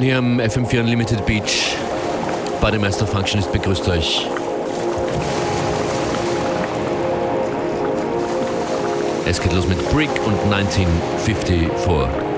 [0.00, 1.76] Willkommen hier am FM4 Unlimited Beach.
[2.62, 4.26] Bademeister Functionist begrüßt euch.
[9.26, 12.29] Es geht los mit Brick und 1954.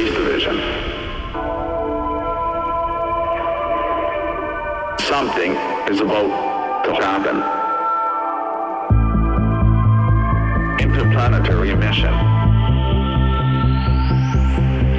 [0.00, 0.56] Space Division.
[4.98, 5.52] Something
[5.92, 7.36] is about to happen.
[10.80, 12.14] Interplanetary mission.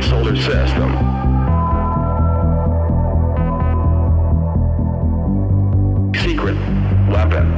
[0.03, 0.91] Solar system.
[6.21, 6.57] Secret
[7.09, 7.50] weapon.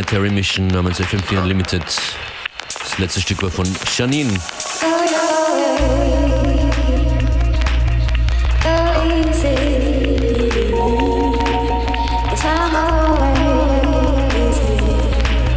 [0.00, 1.84] Interplanetary Mission namens FM4 Unlimited.
[1.84, 4.32] Das letzte Stück war von Janine.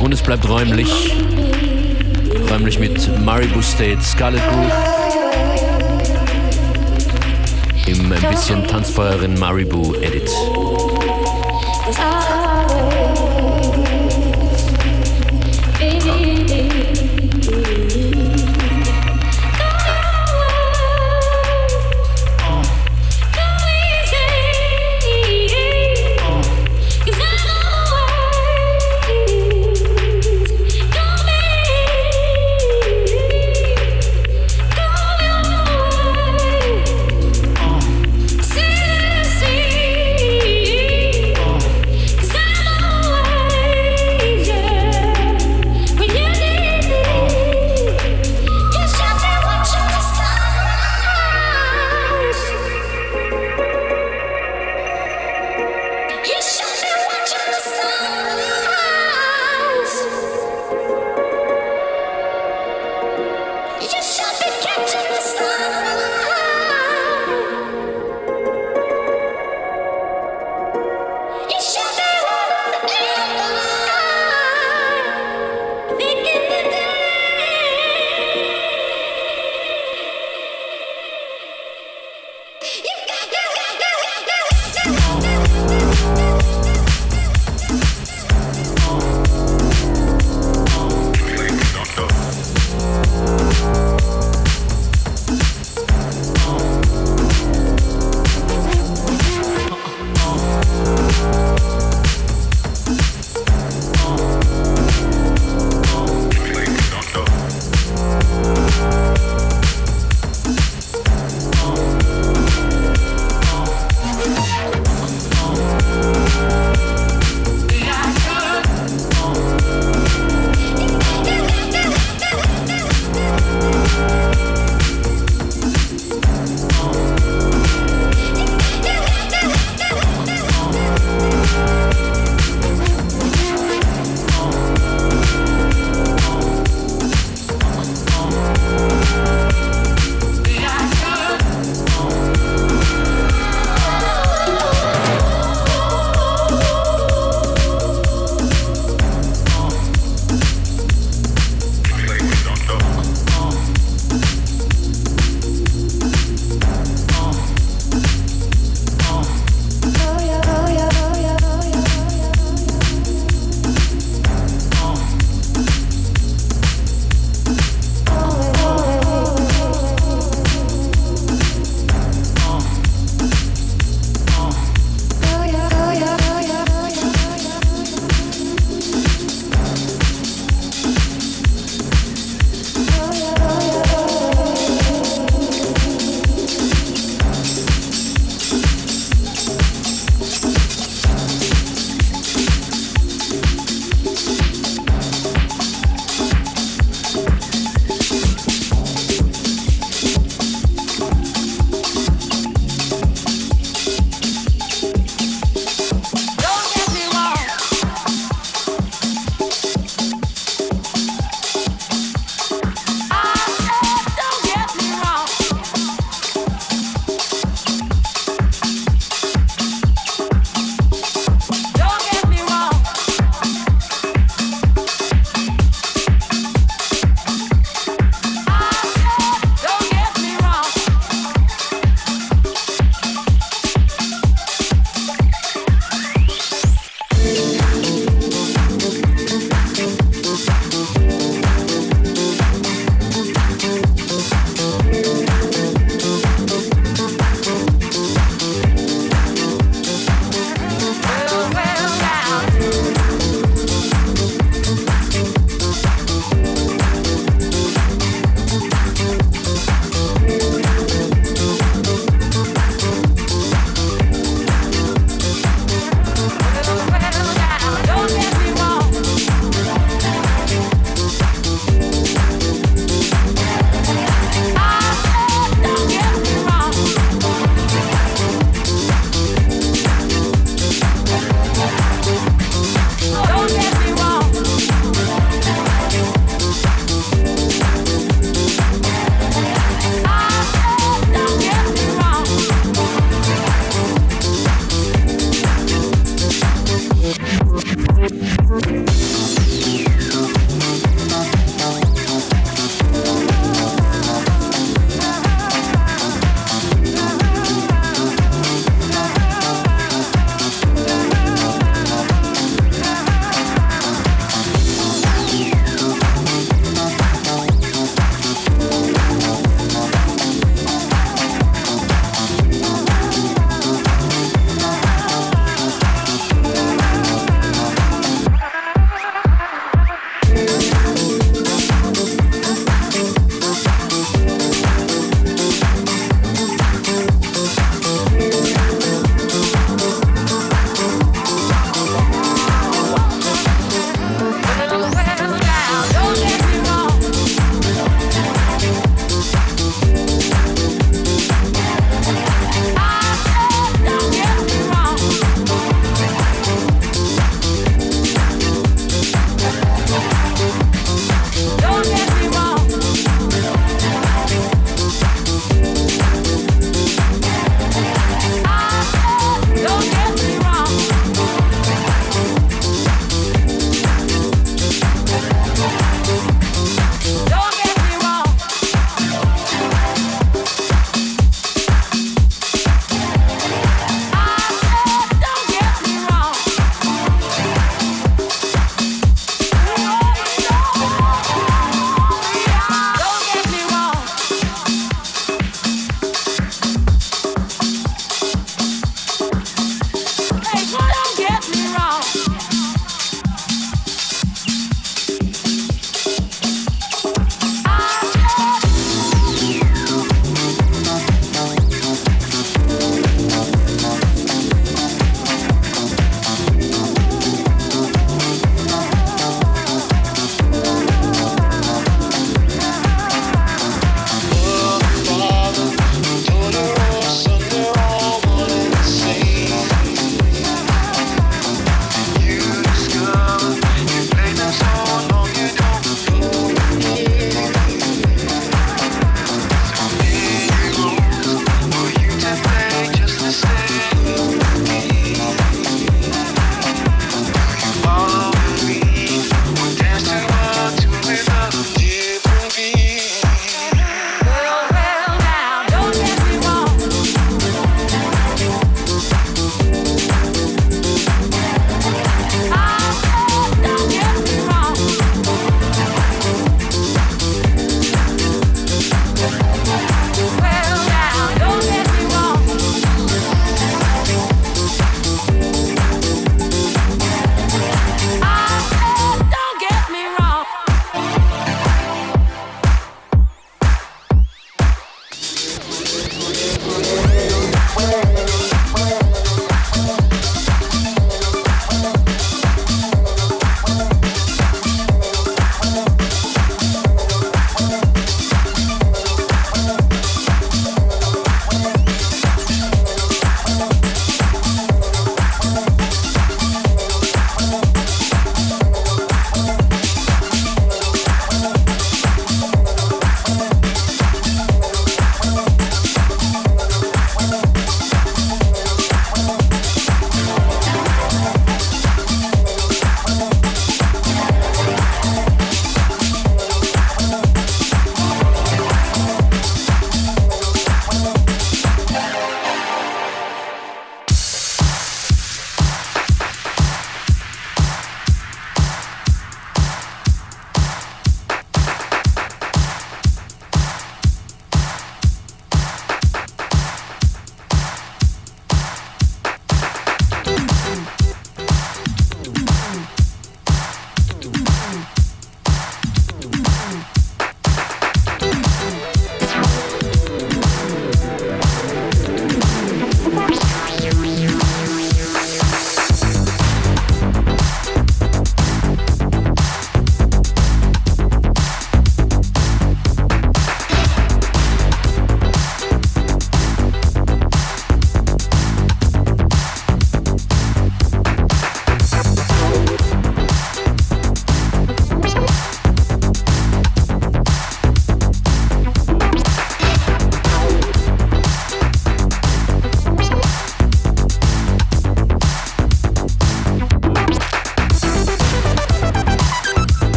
[0.00, 1.16] Und es bleibt räumlich.
[2.48, 4.72] Räumlich mit Maribu State Scarlet Groove.
[7.86, 10.30] Im ein bisschen tanzfeueren Maribu Edit.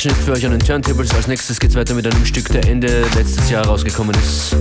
[0.00, 1.14] Functionist für euch an den Turntables.
[1.14, 4.56] Als nächstes geht's weiter mit einem Stück, der Ende letztes Jahr rausgekommen ist.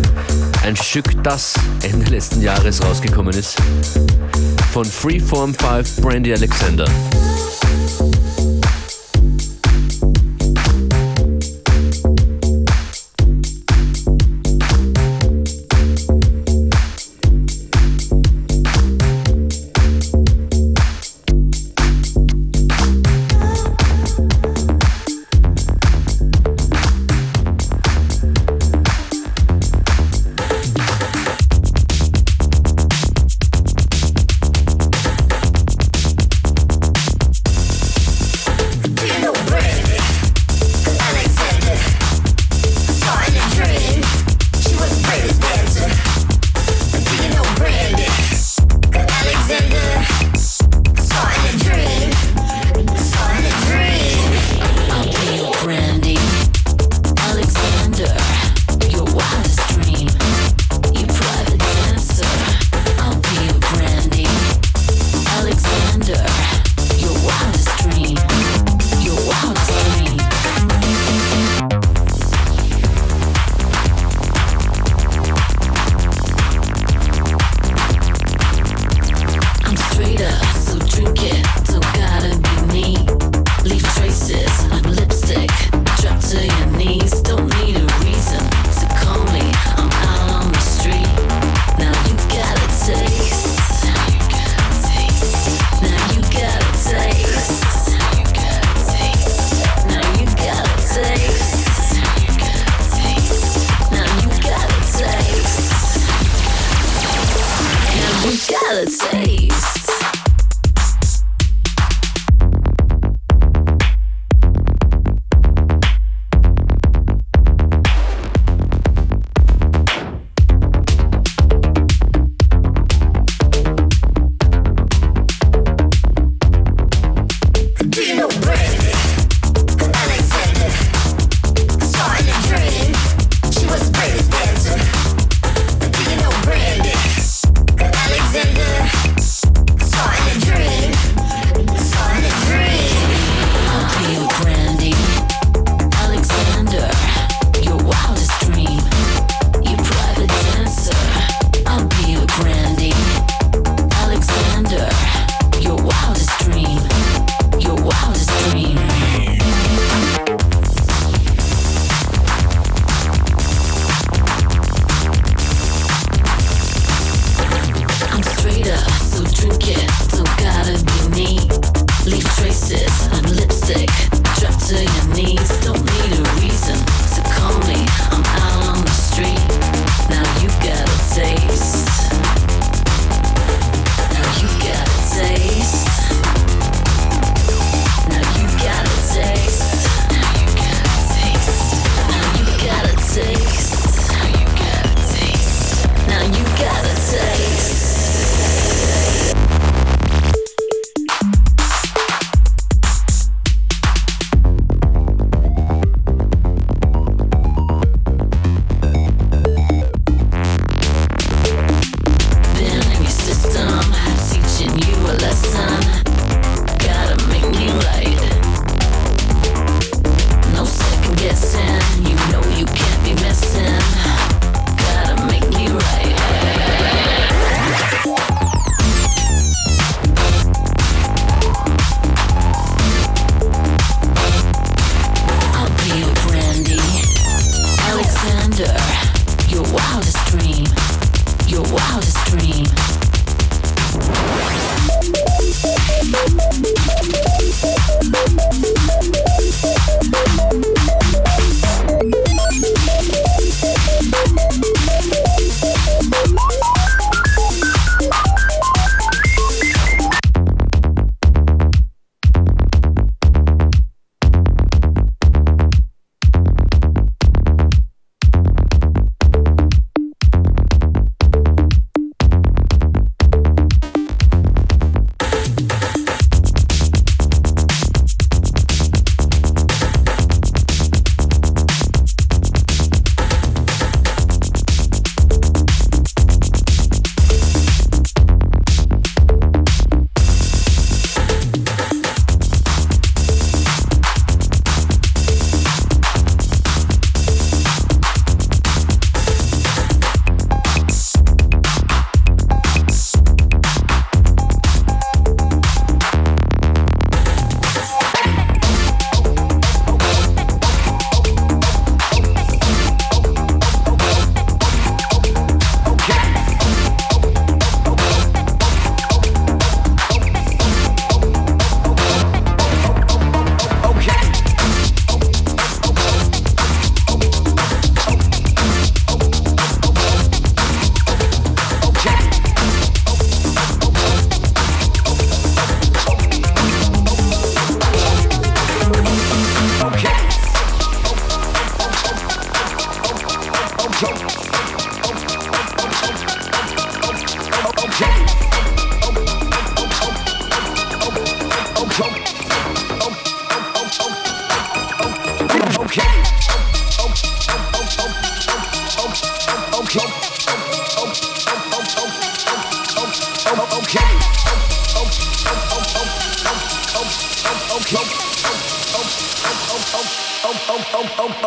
[0.65, 3.55] Ein Stück, das Ende letzten Jahres rausgekommen ist.
[4.73, 6.85] Von Freeform 5 Brandy Alexander.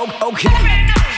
[0.04, 1.11] Oh, okay.